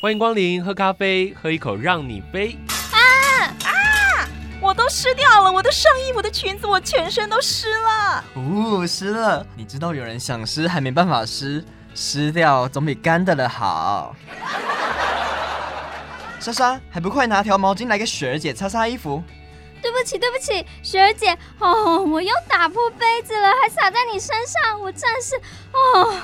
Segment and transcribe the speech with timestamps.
[0.00, 2.56] 欢迎光临，喝咖啡，喝一口让你飞。
[2.92, 2.98] 啊
[3.64, 4.28] 啊！
[4.60, 8.24] 我都湿掉了，我的上衣，我的裙子，我全身都湿了。
[8.34, 9.44] 哦，湿了。
[9.56, 11.64] 你知道有人想湿还没办法湿，
[11.96, 14.14] 湿掉总比干的了好。
[16.38, 19.20] 莎莎，还不快拿条毛巾来给雪儿姐擦擦衣服？
[19.82, 25.34] 对不起，对不起，雪儿姐，哦，我又打破杯子了，还洒在你身上，我真是，
[25.72, 26.14] 哦。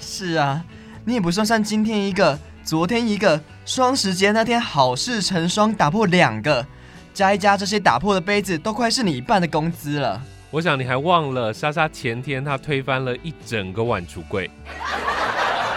[0.00, 0.62] 是啊，
[1.04, 6.64] 你也不算算今天一个，昨天一个，双十节那天好事成双，打破两个，
[7.12, 10.20] 加一加这些打破的杯子，都快是你一半的工资了。
[10.50, 14.50] 我想你还忘了，莎莎前天她推翻了一整个碗橱柜。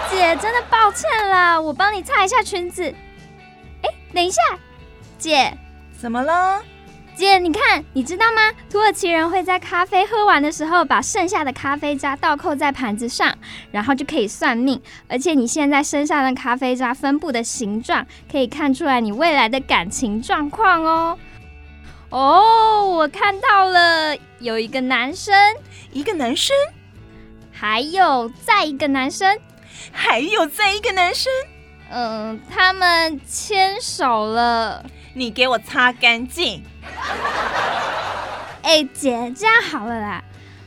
[0.10, 2.84] 姐，真的抱歉啦，我帮你擦一下裙子。
[2.84, 4.42] 哎，等一下，
[5.18, 5.56] 姐，
[6.00, 6.62] 怎么了？
[7.16, 8.52] 姐，你看，你知道吗？
[8.70, 13.36] 土耳其人会在咖啡喝完的时候，把剩下的咖啡渣倒扣在盘子上，
[13.72, 14.82] 然后就可以算命。
[15.08, 21.18] 而且你现在身上的咖啡渣分布的形状，可以看出来你未来的感情状况哦。
[22.10, 25.34] 哦，我看到了，有一个男生，
[25.92, 26.56] 一个男生，
[27.52, 29.40] 还有再一个男生，
[29.92, 31.32] 还有再一个男生。
[31.90, 34.84] 嗯，他们牵手了。
[35.14, 36.64] 你给我擦干净。
[38.64, 40.24] 哎、欸，姐，这样好了啦。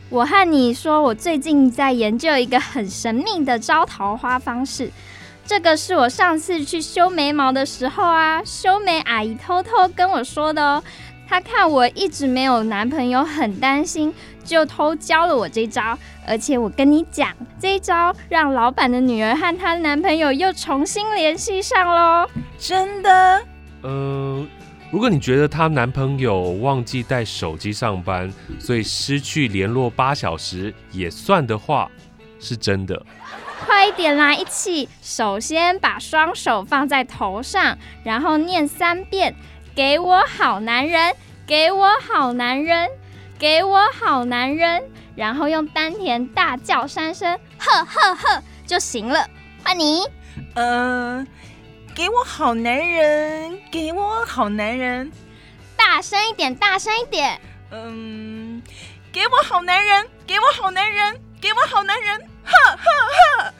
[0.08, 4.90] 我和你说，我最近在研究一个很神秘的招桃花方式。
[5.44, 10.82] 这个是我上次去修眉毛的时候啊，修眉阿姨偷偷跟我说的哦。
[11.28, 15.98] 她看我一直没有男朋友，很担心，就偷教了我这招。
[16.24, 22.28] 而且我跟你讲，这一招让老板的女儿和她男朋友又重新联系上喽。
[22.58, 23.42] 真的？
[23.86, 24.46] 嗯、呃。
[24.92, 31.90] 如果你觉得她男朋友忘记带手机上班，所以失去联络八小时也算的话，
[32.38, 33.04] 是真的。
[33.64, 34.88] 快一点来，一起！
[35.02, 39.34] 首先把双手放在头上，然后念三遍
[39.74, 41.12] ：“给我好男人，
[41.46, 42.88] 给我好男人，
[43.38, 44.84] 给我好男人。”
[45.16, 49.26] 然后用丹田大叫三声“呵呵呵”就行了。
[49.64, 50.02] 换你。
[50.54, 51.26] 嗯、呃。
[51.96, 55.10] 给我好男人，给我好男人，
[55.74, 57.40] 大声一点，大声一点。
[57.70, 58.62] 嗯，
[59.10, 62.84] 给我好男人，给我好男人，给我好男人，呵呵
[63.16, 63.54] 呵。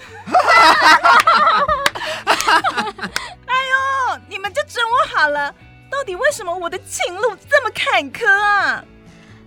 [3.47, 5.51] 哎呦，你们就整我好了，
[5.91, 8.85] 到底为什么我的情路这么坎坷啊？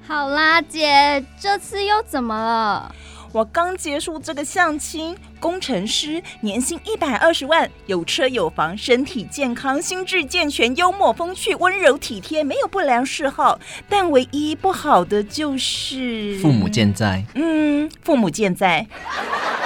[0.07, 2.95] 好啦，姐，这次又怎么了？
[3.31, 13.59] 我刚结束这个相亲，工程师，年薪一百二十万，有车有房，身体健康，心智健全，幽默风趣，温柔体贴，没有不良嗜好。
[13.88, 17.23] 但唯一不好的就是父母健在。
[17.35, 18.88] 嗯，父母健在。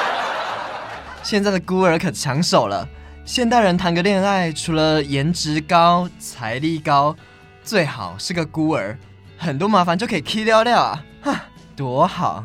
[1.23, 2.85] 现在的孤儿可抢手了。
[3.23, 7.15] 现代人谈个恋爱，除了颜值高、财力高，
[7.63, 8.97] 最好是个孤儿，
[9.37, 11.05] 很多麻烦就可以 k 掉掉啊！
[11.21, 11.45] 哈，
[11.77, 12.43] 多好。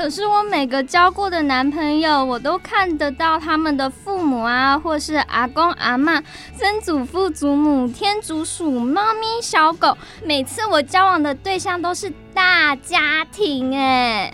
[0.00, 6.22] 可是我每个交过的男朋友，我都看得到他们的父母啊，或是阿公阿嬷、
[6.56, 9.94] 曾祖父祖母、天竺鼠、猫咪、小狗。
[10.24, 14.32] 每次我交往的对象都是大家庭，哎，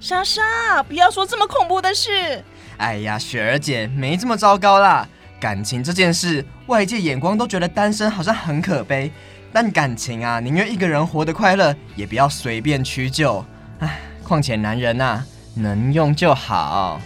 [0.00, 2.42] 莎莎，不要说这么恐怖的事。
[2.78, 5.06] 哎呀，雪儿姐没这么糟糕啦。
[5.38, 9.12] 感情这件事，外界眼光都觉得单身好像很可悲，
[9.52, 13.44] 但感情啊，宁愿一个人活得快乐，也不要随便屈就。
[13.80, 14.00] 哎。
[14.22, 17.00] 况且男人呐、啊，能用就好。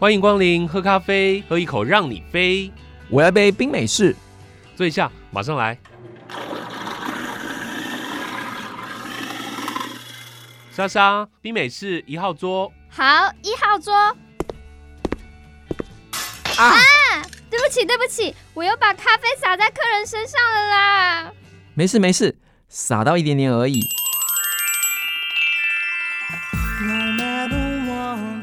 [0.00, 2.72] 欢迎光临，喝咖啡，喝一口让你飞。
[3.10, 4.14] 我要杯冰美式，
[4.76, 5.76] 坐一下，马上来。
[10.70, 12.72] 莎莎，冰美式一号桌。
[12.88, 13.04] 好，
[13.42, 13.92] 一号桌。
[16.56, 16.76] 啊，啊！
[17.50, 21.32] 对不起，对不起，我又把咖啡洒在客人身上了啦。
[21.74, 22.36] 没事没事，
[22.68, 23.80] 洒到一点点而已。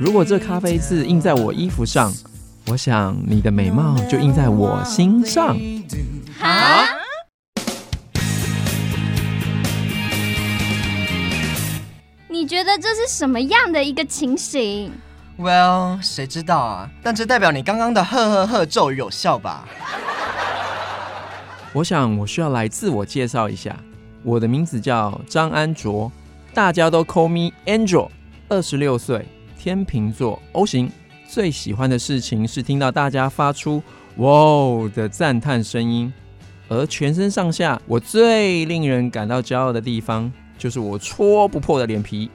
[0.06, 2.14] 如果这咖啡渍印在我衣服上，
[2.68, 5.58] 我想你的美貌就印在我心上。
[6.40, 6.86] 啊？
[12.28, 14.92] 你觉得这是什么样的一个情形
[15.40, 16.88] ？Well，谁知道啊？
[17.02, 19.68] 但这代表你刚刚的呵呵呵咒语有效吧？
[21.74, 23.76] 我想我需要来自我介绍一下，
[24.22, 26.12] 我的名字叫张安卓，
[26.54, 28.10] 大家都 call me Angel，
[28.50, 29.26] 二十六岁。
[29.66, 30.92] 天秤座 O 型，
[31.28, 33.82] 最喜欢的事情是听到大家发出
[34.18, 36.14] “哇哦”的赞叹声音，
[36.68, 42.30] 而全身上下我最令人感到骄傲的地方，就是我戳不破的脸皮。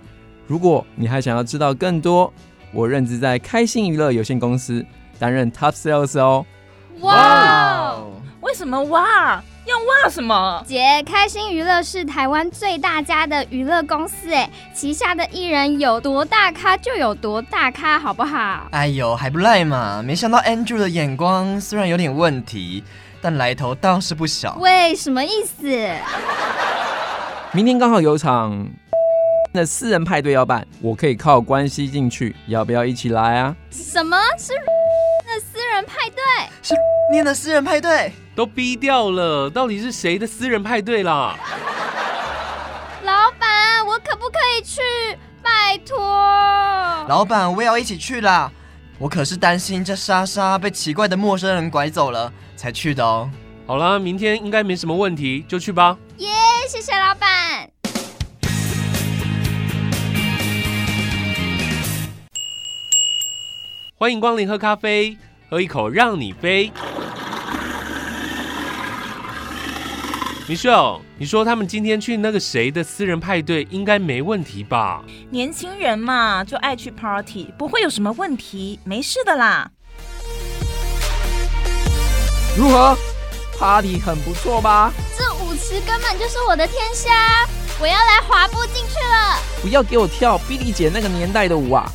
[0.49, 2.33] 如果你还想要知道更多，
[2.73, 4.85] 我任职在开心娱乐有限公司，
[5.17, 6.45] 担任 Top Sales 哦。
[7.03, 7.97] 哇！
[8.41, 9.41] 为什么哇？
[9.71, 10.65] 要哇什么？
[10.67, 18.67] 姐，开心娱乐是台湾最大家的娱乐公司，哎，旗下的艺人有多大咖就有多大咖，好不好？
[18.73, 20.03] 哎呦，还不赖嘛！
[20.05, 22.83] 没想到 Andrew 的眼光虽然有点问题，
[23.23, 24.57] 但来头倒是不小。
[24.59, 25.89] 喂，什么意思？
[27.53, 28.69] 明天刚好有场
[29.53, 33.55] 的私人派对要办，我可以靠关系进去，要不要一起来啊？
[33.71, 36.23] 什么是的私人派对？
[36.61, 36.75] 是
[37.13, 38.13] 念的私人派对？
[38.41, 41.37] 都逼掉了，到底是谁的私人派对啦？
[43.03, 44.81] 老板，我可不可以去？
[45.43, 45.99] 拜托。
[47.07, 48.51] 老板，我也要一起去啦！
[48.99, 53.31] 我可是担心这莎莎被奇怪的陌生人拐走了才去的哦。
[53.67, 55.99] 好了，明天应该没什么问题，就去吧。
[56.17, 57.69] 耶，yeah, 谢谢老板。
[63.97, 65.19] 欢迎光临喝咖啡，
[65.51, 66.73] 喝一口让你飞。
[70.51, 75.01] Michelle，你说他们今天去那个谁的私人派对，应该没问题吧？
[75.31, 79.71] 年轻人嘛，就爱去 party，不会有什么问题，没事的啦。
[82.59, 82.99] 如何
[83.61, 84.93] ？Party 很不错吧？
[85.17, 87.47] 这舞池根本就是我的天下，
[87.81, 89.39] 我要来滑步进去了。
[89.63, 91.89] 不要给我跳 Billy 姐那个年代的舞啊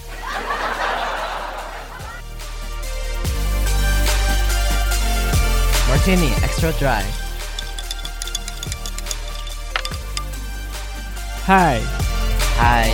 [5.92, 7.25] ！Martini Extra Dry。
[11.48, 11.80] 嗨，
[12.58, 12.90] 嗨！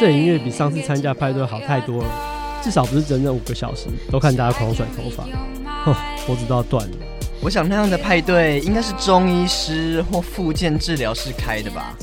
[0.00, 2.08] 这音乐比上次参加派对好太多了，
[2.64, 5.24] 至少不是整整五个小时都看大家狂甩头发，
[5.84, 5.94] 哼，
[6.26, 6.96] 脖子都要断了。
[7.42, 11.94] 我想那样的派对应该是中医师或复健治疗师开的吧？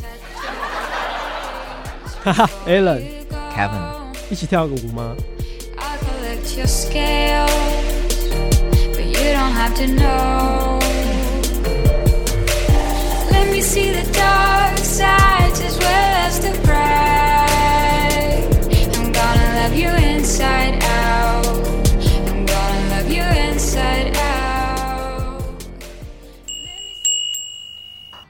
[2.23, 3.81] 哈哈，Alan，Kevin，
[4.29, 5.15] 一起跳个舞吗？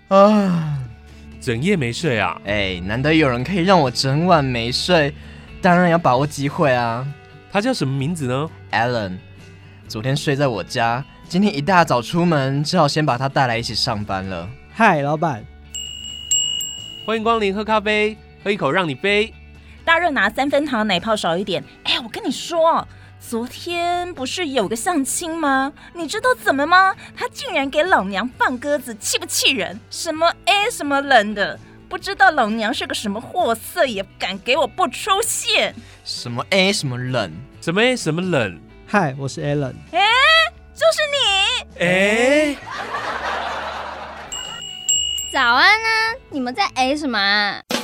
[0.08, 0.78] 啊，
[1.42, 2.40] 整夜没睡啊？
[2.46, 5.14] 哎，难得有人可以让我整晚没睡，
[5.62, 7.06] 当然要把握机会啊。
[7.52, 9.18] 他叫什么名字呢？Alan，
[9.88, 14.48] 昨天睡在我家，今天一大早出门，只好先把他带来一起上班了。
[14.72, 15.44] 嗨，老板，
[17.06, 19.32] 欢迎光临喝咖啡，喝一口让你飞。
[19.84, 21.64] 大热拿三分糖，奶泡少一点。
[21.84, 22.88] 哎，我跟你说。
[23.20, 25.72] 昨天不是有个相亲吗？
[25.94, 26.96] 你知道怎么吗？
[27.16, 29.80] 他竟然给老娘放鸽子，气不气人？
[29.92, 35.76] 什么 A 什么冷的，不知道老娘是个什么货色，也敢给我不出现？
[36.04, 37.32] 什么 A 什么冷？
[37.62, 38.60] 什么 A 什么冷？
[38.88, 39.74] 嗨，我是 Alan。
[39.92, 40.02] 哎，
[40.74, 41.86] 就是你。
[41.86, 42.56] 哎，
[45.36, 46.16] 早安啊？
[46.30, 47.75] 你们在 A 什么？